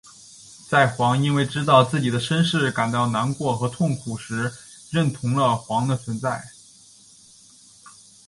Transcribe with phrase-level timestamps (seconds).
[0.67, 4.51] 在煌因为知道自己的身世感到难过和痛苦时
[4.89, 6.43] 认同了煌的存在。